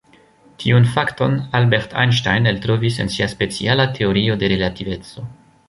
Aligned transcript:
Tiun 0.61 0.87
fakton 0.93 1.35
Albert 1.59 1.93
Einstein 2.05 2.47
eltrovis 2.53 2.99
en 3.05 3.13
sia 3.17 3.29
speciala 3.37 3.87
teorio 4.01 4.41
de 4.45 4.51
relativeco. 4.57 5.29